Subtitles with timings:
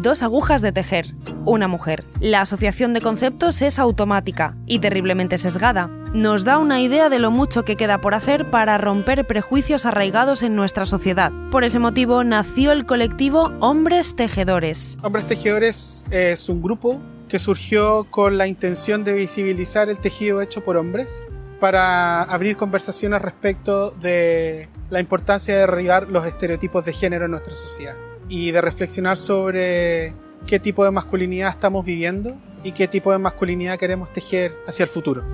[0.00, 1.14] dos agujas de tejer,
[1.44, 2.04] una mujer.
[2.20, 5.88] La asociación de conceptos es automática y terriblemente sesgada.
[6.12, 10.42] Nos da una idea de lo mucho que queda por hacer para romper prejuicios arraigados
[10.42, 11.32] en nuestra sociedad.
[11.50, 14.96] Por ese motivo nació el colectivo Hombres Tejedores.
[15.02, 20.62] Hombres Tejedores es un grupo que surgió con la intención de visibilizar el tejido hecho
[20.62, 21.28] por hombres
[21.60, 27.54] para abrir conversaciones respecto de la importancia de derribar los estereotipos de género en nuestra
[27.54, 27.94] sociedad
[28.30, 30.14] y de reflexionar sobre
[30.46, 34.88] qué tipo de masculinidad estamos viviendo y qué tipo de masculinidad queremos tejer hacia el
[34.88, 35.24] futuro.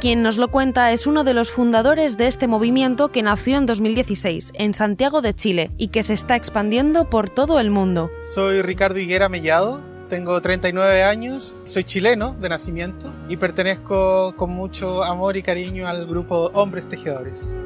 [0.00, 3.66] Quien nos lo cuenta es uno de los fundadores de este movimiento que nació en
[3.66, 8.10] 2016 en Santiago de Chile y que se está expandiendo por todo el mundo.
[8.20, 15.04] Soy Ricardo Higuera Mellado, tengo 39 años, soy chileno de nacimiento y pertenezco con mucho
[15.04, 17.60] amor y cariño al grupo Hombres Tejedores.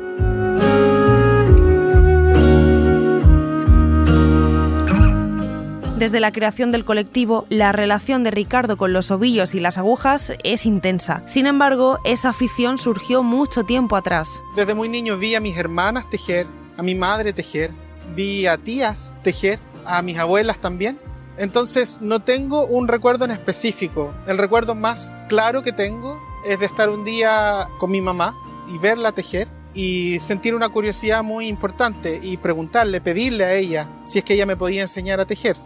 [5.96, 10.34] Desde la creación del colectivo, la relación de Ricardo con los ovillos y las agujas
[10.44, 11.22] es intensa.
[11.26, 14.28] Sin embargo, esa afición surgió mucho tiempo atrás.
[14.56, 17.70] Desde muy niño vi a mis hermanas tejer, a mi madre tejer,
[18.14, 21.00] vi a tías tejer, a mis abuelas también.
[21.38, 24.14] Entonces no tengo un recuerdo en específico.
[24.26, 28.36] El recuerdo más claro que tengo es de estar un día con mi mamá
[28.68, 34.18] y verla tejer y sentir una curiosidad muy importante y preguntarle, pedirle a ella si
[34.18, 35.56] es que ella me podía enseñar a tejer.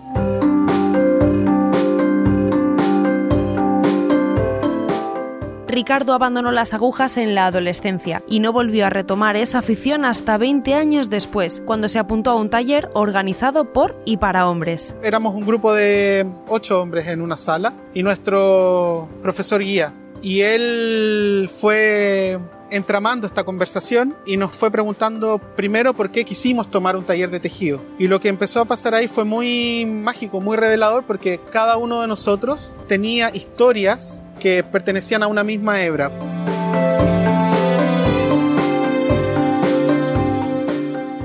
[5.68, 10.36] Ricardo abandonó las agujas en la adolescencia y no volvió a retomar esa afición hasta
[10.36, 14.96] 20 años después, cuando se apuntó a un taller organizado por y para hombres.
[15.04, 19.94] Éramos un grupo de ocho hombres en una sala y nuestro profesor guía.
[20.22, 22.38] Y él fue
[22.70, 27.40] entramando esta conversación y nos fue preguntando primero por qué quisimos tomar un taller de
[27.40, 27.82] tejido.
[27.98, 32.00] Y lo que empezó a pasar ahí fue muy mágico, muy revelador, porque cada uno
[32.02, 36.10] de nosotros tenía historias que pertenecían a una misma hebra.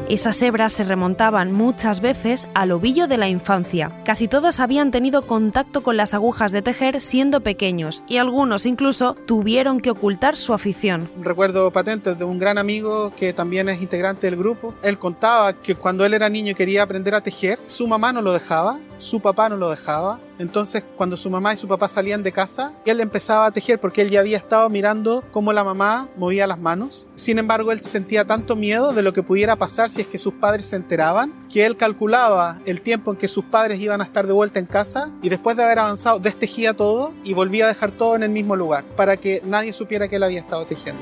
[0.08, 3.92] Esas hebras se remontaban muchas veces al ovillo de la infancia.
[4.06, 9.16] Casi todos habían tenido contacto con las agujas de tejer siendo pequeños y algunos incluso
[9.26, 11.10] tuvieron que ocultar su afición.
[11.22, 14.76] Recuerdo patentes de un gran amigo que también es integrante del grupo.
[14.84, 18.22] Él contaba que cuando él era niño y quería aprender a tejer, su mamá no
[18.22, 20.20] lo dejaba, su papá no lo dejaba.
[20.38, 24.02] Entonces, cuando su mamá y su papá salían de casa, él empezaba a tejer porque
[24.02, 27.08] él ya había estado mirando cómo la mamá movía las manos.
[27.16, 30.34] Sin embargo, él sentía tanto miedo de lo que pudiera pasar si es que sus
[30.34, 34.28] padres se enteraban, que él calculaba el tiempo en que sus padres iban a estar
[34.28, 37.92] de vuelta en casa y después de haber avanzado, destejía todo y volvía a dejar
[37.92, 41.02] todo en el mismo lugar para que nadie supiera que él había estado tejiendo.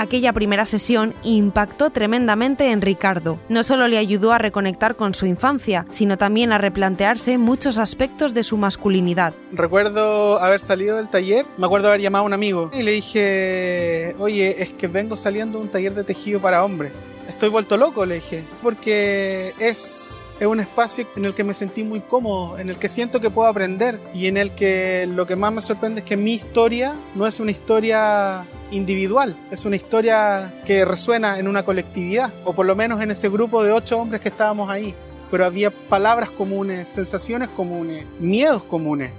[0.00, 3.38] Aquella primera sesión impactó tremendamente en Ricardo.
[3.48, 8.32] No solo le ayudó a reconectar con su infancia, sino también a replantearse muchos aspectos
[8.32, 9.34] de su masculinidad.
[9.50, 14.14] Recuerdo haber salido del taller, me acuerdo haber llamado a un amigo y le dije,
[14.18, 17.04] oye, es que vengo saliendo de un taller de tejido para hombres.
[17.26, 21.84] Estoy vuelto loco, le dije, porque es, es un espacio en el que me sentí
[21.84, 25.36] muy cómodo, en el que siento que puedo aprender y en el que lo que
[25.36, 30.54] más me sorprende es que mi historia no es una historia individual, es una historia
[30.64, 34.20] que resuena en una colectividad, o por lo menos en ese grupo de ocho hombres
[34.20, 34.94] que estábamos ahí,
[35.30, 39.12] pero había palabras comunes, sensaciones comunes, miedos comunes.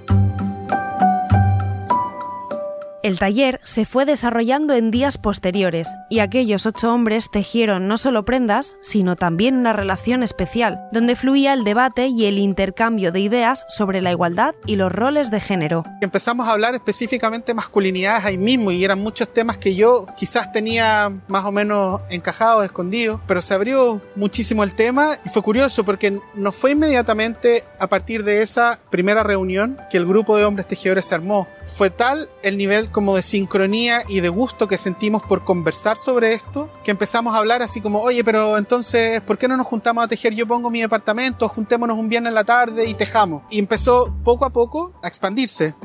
[3.09, 8.23] El taller se fue desarrollando en días posteriores y aquellos ocho hombres tejieron no solo
[8.23, 13.66] prendas, sino también una relación especial, donde fluía el debate y el intercambio de ideas
[13.67, 15.85] sobre la igualdad y los roles de género.
[16.02, 20.52] Empezamos a hablar específicamente de masculinidades ahí mismo y eran muchos temas que yo quizás
[20.52, 25.84] tenía más o menos encajados, escondidos, pero se abrió muchísimo el tema y fue curioso
[25.84, 30.67] porque no fue inmediatamente a partir de esa primera reunión que el grupo de hombres
[30.67, 31.47] tejedores se armó.
[31.66, 36.34] Fue tal el nivel como de sincronía y de gusto que sentimos por conversar sobre
[36.34, 40.03] esto, que empezamos a hablar así como, oye, pero entonces, ¿por qué no nos juntamos
[40.03, 40.35] a tejer?
[40.35, 43.43] Yo pongo mi departamento, juntémonos un viernes en la tarde y tejamos.
[43.49, 45.75] Y empezó poco a poco a expandirse.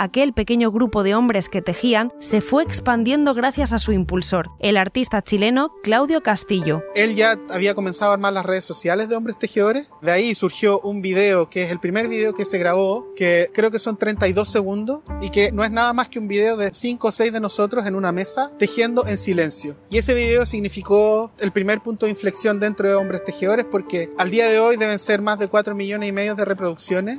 [0.00, 4.78] Aquel pequeño grupo de hombres que tejían se fue expandiendo gracias a su impulsor, el
[4.78, 6.82] artista chileno Claudio Castillo.
[6.94, 9.90] Él ya había comenzado a armar las redes sociales de hombres tejedores.
[10.00, 13.70] De ahí surgió un video que es el primer video que se grabó, que creo
[13.70, 17.08] que son 32 segundos y que no es nada más que un video de 5
[17.08, 19.76] o 6 de nosotros en una mesa tejiendo en silencio.
[19.90, 24.30] Y ese video significó el primer punto de inflexión dentro de hombres tejedores porque al
[24.30, 27.18] día de hoy deben ser más de 4 millones y medio de reproducciones.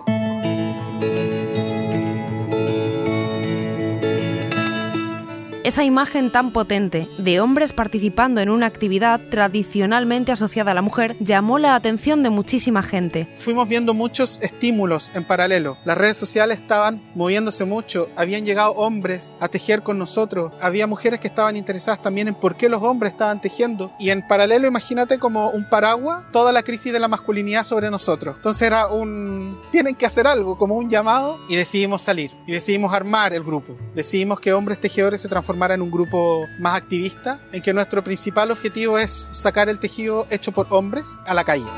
[5.72, 11.16] Esa imagen tan potente de hombres participando en una actividad tradicionalmente asociada a la mujer
[11.22, 13.34] llamó la atención de muchísima gente.
[13.38, 15.78] Fuimos viendo muchos estímulos en paralelo.
[15.86, 21.22] Las redes sociales estaban moviéndose mucho, habían llegado hombres a tejer con nosotros, había mujeres
[21.22, 25.20] que estaban interesadas también en por qué los hombres estaban tejiendo y en paralelo imagínate
[25.20, 28.36] como un paraguas toda la crisis de la masculinidad sobre nosotros.
[28.36, 29.58] Entonces era un...
[29.72, 33.78] tienen que hacer algo, como un llamado y decidimos salir y decidimos armar el grupo.
[33.96, 38.50] Decidimos que hombres tejedores se transformaran en un grupo más activista, en que nuestro principal
[38.50, 41.70] objetivo es sacar el tejido hecho por hombres a la calle.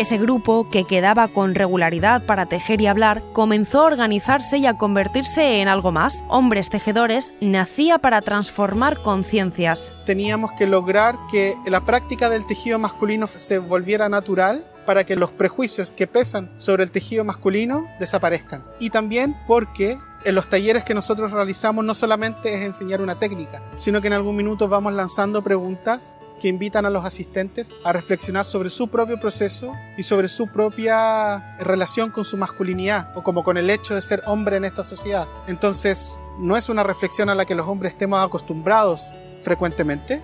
[0.00, 4.78] Ese grupo, que quedaba con regularidad para tejer y hablar, comenzó a organizarse y a
[4.78, 6.24] convertirse en algo más.
[6.28, 9.92] Hombres Tejedores nacía para transformar conciencias.
[10.06, 15.32] Teníamos que lograr que la práctica del tejido masculino se volviera natural para que los
[15.32, 18.64] prejuicios que pesan sobre el tejido masculino desaparezcan.
[18.78, 23.62] Y también porque en los talleres que nosotros realizamos no solamente es enseñar una técnica,
[23.76, 28.44] sino que en algún minuto vamos lanzando preguntas que invitan a los asistentes a reflexionar
[28.44, 33.56] sobre su propio proceso y sobre su propia relación con su masculinidad o como con
[33.56, 35.28] el hecho de ser hombre en esta sociedad.
[35.46, 40.22] Entonces, no es una reflexión a la que los hombres estemos acostumbrados frecuentemente,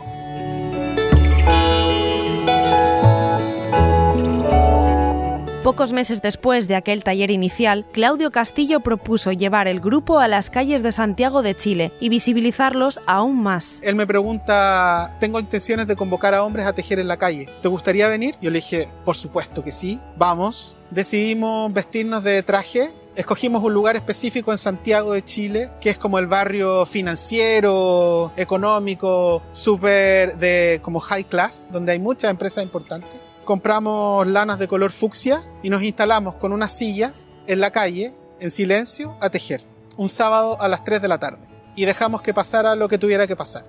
[5.67, 10.49] Pocos meses después de aquel taller inicial, Claudio Castillo propuso llevar el grupo a las
[10.49, 13.81] calles de Santiago de Chile y visibilizarlos aún más.
[13.83, 17.49] Él me pregunta, tengo intenciones de convocar a hombres a tejer en la calle.
[17.63, 18.37] ¿Te gustaría venir?
[18.41, 20.77] Yo le dije, por supuesto que sí, vamos.
[20.93, 26.19] Decidimos vestirnos de traje escogimos un lugar específico en Santiago de Chile, que es como
[26.19, 34.27] el barrio financiero, económico, súper de como high class, donde hay muchas empresas importantes compramos
[34.27, 39.17] lanas de color fucsia y nos instalamos con unas sillas en la calle, en silencio,
[39.23, 39.63] a tejer.
[39.97, 41.49] Un sábado a las 3 de la tarde.
[41.75, 43.65] Y dejamos que pasara lo que tuviera que pasar.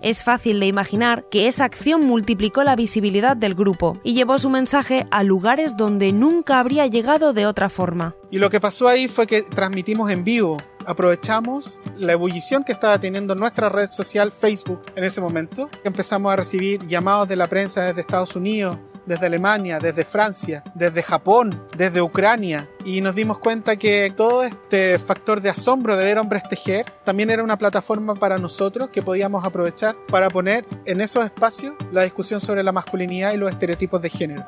[0.00, 4.48] Es fácil de imaginar que esa acción multiplicó la visibilidad del grupo y llevó su
[4.48, 8.14] mensaje a lugares donde nunca habría llegado de otra forma.
[8.30, 10.56] Y lo que pasó ahí fue que transmitimos en vivo.
[10.90, 15.70] Aprovechamos la ebullición que estaba teniendo nuestra red social Facebook en ese momento.
[15.84, 18.76] Empezamos a recibir llamados de la prensa desde Estados Unidos,
[19.06, 24.98] desde Alemania, desde Francia, desde Japón, desde Ucrania, y nos dimos cuenta que todo este
[24.98, 29.44] factor de asombro de ver hombres tejer también era una plataforma para nosotros que podíamos
[29.44, 34.10] aprovechar para poner en esos espacios la discusión sobre la masculinidad y los estereotipos de
[34.10, 34.44] género.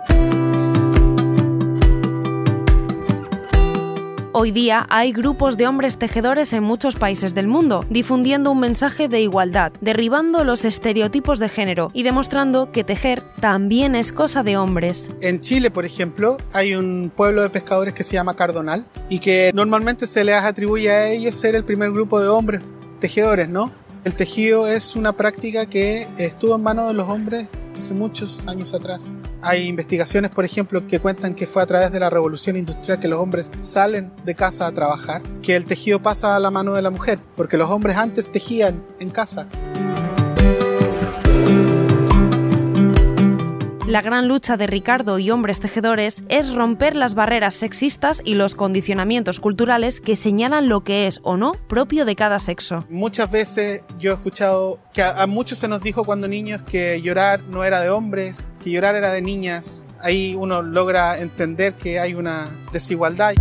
[4.35, 9.07] Hoy día hay grupos de hombres tejedores en muchos países del mundo, difundiendo un mensaje
[9.07, 14.57] de igualdad, derribando los estereotipos de género y demostrando que tejer también es cosa de
[14.57, 15.11] hombres.
[15.21, 19.51] En Chile, por ejemplo, hay un pueblo de pescadores que se llama Cardonal y que
[19.53, 22.63] normalmente se les atribuye a ellos ser el primer grupo de hombres
[23.01, 23.71] tejedores, ¿no?
[24.05, 27.51] El tejido es una práctica que estuvo en manos de los hombres
[27.83, 29.13] hace muchos años atrás.
[29.43, 33.09] Hay investigaciones, por ejemplo, que cuentan que fue a través de la revolución industrial que
[33.09, 36.83] los hombres salen de casa a trabajar, que el tejido pasa a la mano de
[36.83, 39.49] la mujer, porque los hombres antes tejían en casa.
[43.93, 48.55] La gran lucha de Ricardo y hombres tejedores es romper las barreras sexistas y los
[48.55, 52.87] condicionamientos culturales que señalan lo que es o no propio de cada sexo.
[52.89, 57.43] Muchas veces yo he escuchado que a, muchos se nos dijo cuando niños que llorar
[57.51, 59.85] no era de hombres, que llorar era de niñas.
[60.01, 63.35] Ahí uno logra entender que hay una desigualdad.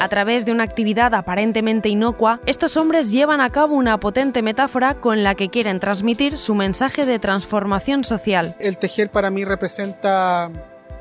[0.00, 4.94] A través de una actividad aparentemente inocua, estos hombres llevan a cabo una potente metáfora
[4.94, 8.54] con la que quieren transmitir su mensaje de transformación social.
[8.60, 10.50] El tejer para mí representa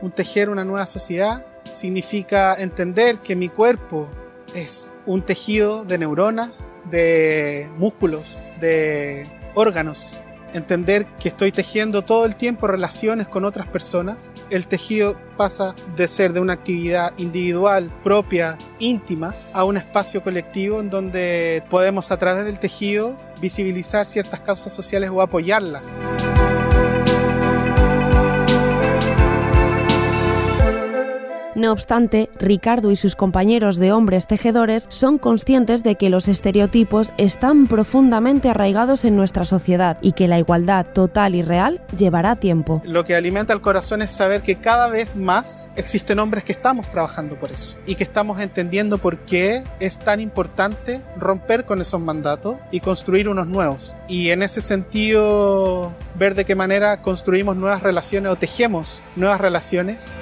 [0.01, 1.45] un tejer una nueva sociedad.
[1.69, 4.09] Significa entender que mi cuerpo
[4.55, 10.26] es un tejido de neuronas, de músculos, de órganos,
[10.57, 14.33] entender que estoy tejiendo todo el tiempo relaciones con otras personas.
[14.49, 20.79] El tejido pasa de ser de una actividad individual, propia, íntima, a un espacio colectivo
[20.79, 25.95] en donde podemos a través del tejido visibilizar ciertas causas sociales o apoyarlas.
[31.57, 37.13] No obstante, Ricardo y sus compañeros de hombres tejedores son conscientes de que los estereotipos
[37.17, 42.83] están profundamente arraigados en nuestra sociedad y que la igualdad total y real llevará tiempo.
[42.85, 46.91] Lo que alimenta el corazón es saber que cada vez más existen hombres que estamos
[46.91, 51.99] trabajando por eso y que estamos entendiendo por qué es tan importante romper con esos
[51.99, 53.95] mandatos y construir unos nuevos.
[54.07, 60.15] Y en ese sentido, ver de qué manera construimos nuevas relaciones o tejemos nuevas relaciones.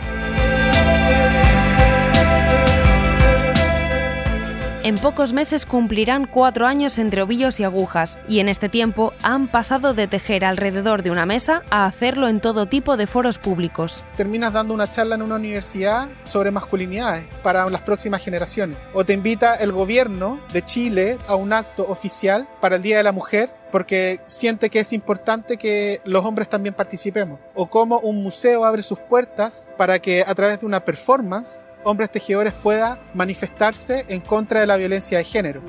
[4.86, 9.50] En pocos meses cumplirán cuatro años entre ovillos y agujas, y en este tiempo han
[9.52, 14.04] pasado de tejer alrededor de una mesa a hacerlo en todo tipo de foros públicos.
[14.16, 18.78] Terminas dando una charla en una universidad sobre masculinidades para las próximas generaciones.
[18.94, 23.04] O te invita el gobierno de Chile a un acto oficial para el Día de
[23.04, 27.40] la Mujer porque siente que es importante que los hombres también participemos.
[27.56, 32.10] O como un museo abre sus puertas para que a través de una performance hombres
[32.10, 35.62] tejedores pueda manifestarse en contra de la violencia de género.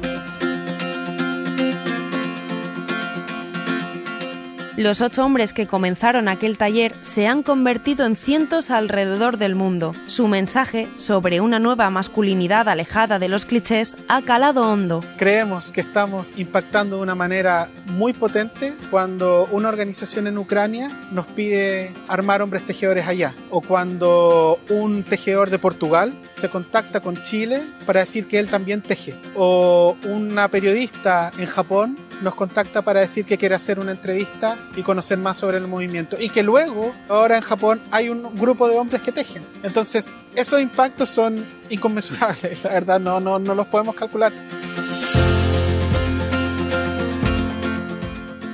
[4.77, 9.95] Los ocho hombres que comenzaron aquel taller se han convertido en cientos alrededor del mundo.
[10.07, 15.03] Su mensaje sobre una nueva masculinidad alejada de los clichés ha calado hondo.
[15.17, 21.27] Creemos que estamos impactando de una manera muy potente cuando una organización en Ucrania nos
[21.27, 27.63] pide armar hombres tejedores allá o cuando un tejedor de Portugal se contacta con Chile
[27.87, 33.25] para decir que él también teje o una periodista en Japón nos contacta para decir
[33.25, 36.17] que quiere hacer una entrevista y conocer más sobre el movimiento.
[36.19, 39.45] Y que luego, ahora en Japón, hay un grupo de hombres que tejen.
[39.63, 44.33] Entonces, esos impactos son inconmensurables, la verdad, no, no, no los podemos calcular.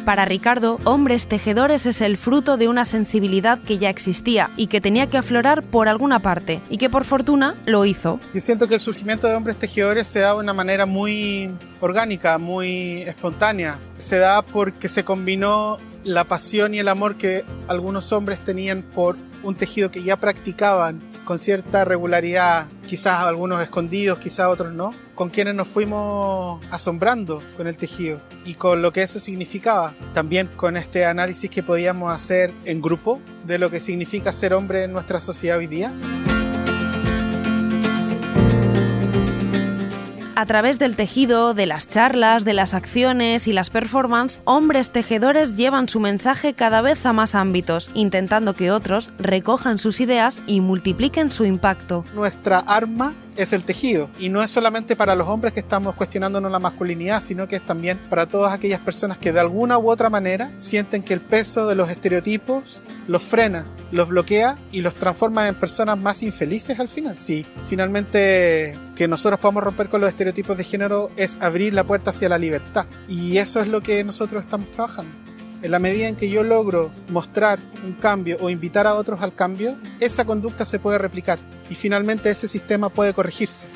[0.04, 4.80] Para Ricardo, Hombres Tejedores es el fruto de una sensibilidad que ya existía y que
[4.80, 8.18] tenía que aflorar por alguna parte, y que por fortuna lo hizo.
[8.34, 12.36] Yo siento que el surgimiento de Hombres Tejedores se da de una manera muy orgánica,
[12.38, 13.78] muy espontánea.
[13.96, 19.16] Se da porque se combinó la pasión y el amor que algunos hombres tenían por
[19.44, 25.30] un tejido que ya practicaban con cierta regularidad, quizás algunos escondidos, quizás otros no, con
[25.30, 29.94] quienes nos fuimos asombrando con el tejido y con lo que eso significaba.
[30.14, 34.82] También con este análisis que podíamos hacer en grupo de lo que significa ser hombre
[34.82, 35.92] en nuestra sociedad hoy día.
[40.34, 45.56] A través del tejido, de las charlas, de las acciones y las performances, hombres tejedores
[45.56, 50.60] llevan su mensaje cada vez a más ámbitos, intentando que otros recojan sus ideas y
[50.60, 52.04] multipliquen su impacto.
[52.12, 54.10] Nuestra arma es el tejido.
[54.18, 57.62] Y no es solamente para los hombres que estamos cuestionándonos la masculinidad, sino que es
[57.66, 61.66] también para todas aquellas personas que de alguna u otra manera sienten que el peso
[61.66, 66.88] de los estereotipos los frena, los bloquea y los transforma en personas más infelices al
[66.88, 67.18] final.
[67.18, 72.10] Sí, finalmente que nosotros podamos romper con los estereotipos de género es abrir la puerta
[72.10, 72.86] hacia la libertad.
[73.08, 75.12] Y eso es lo que nosotros estamos trabajando.
[75.62, 79.32] En la medida en que yo logro mostrar un cambio o invitar a otros al
[79.32, 81.38] cambio, esa conducta se puede replicar
[81.70, 83.68] y finalmente ese sistema puede corregirse.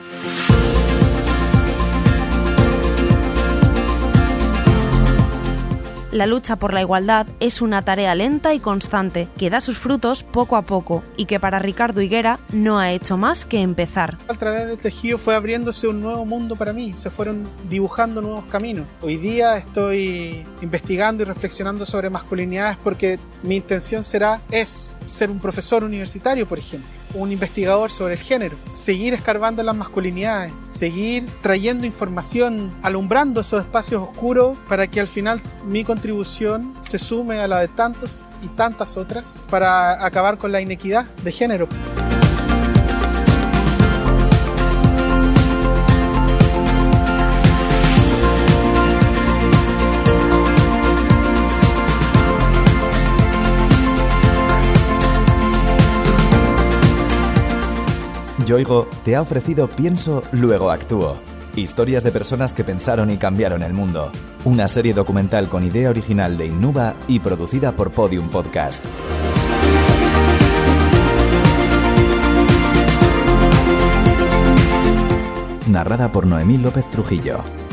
[6.16, 10.22] La lucha por la igualdad es una tarea lenta y constante que da sus frutos
[10.22, 14.16] poco a poco y que para Ricardo Higuera no ha hecho más que empezar.
[14.26, 18.46] A través del tejido fue abriéndose un nuevo mundo para mí, se fueron dibujando nuevos
[18.46, 18.86] caminos.
[19.02, 25.38] Hoy día estoy investigando y reflexionando sobre masculinidades porque mi intención será es ser un
[25.38, 31.86] profesor universitario, por ejemplo un investigador sobre el género, seguir escarbando las masculinidades, seguir trayendo
[31.86, 37.60] información, alumbrando esos espacios oscuros para que al final mi contribución se sume a la
[37.60, 41.68] de tantos y tantas otras para acabar con la inequidad de género.
[58.46, 61.16] Yoigo te ha ofrecido Pienso, luego actúo.
[61.56, 64.12] Historias de personas que pensaron y cambiaron el mundo.
[64.44, 68.84] Una serie documental con idea original de Innuba y producida por Podium Podcast.
[75.68, 77.65] Narrada por Noemí López Trujillo.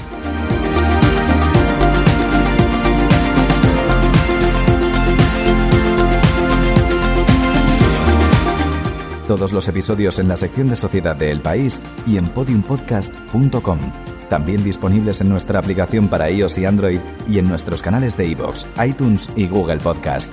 [9.34, 13.80] Todos los episodios en la sección de Sociedad de El País y en podiumpodcast.com.
[14.30, 18.68] también disponibles en nuestra aplicación para iOS y Android y en nuestros canales de iVoox,
[18.86, 20.32] iTunes y Google Podcast.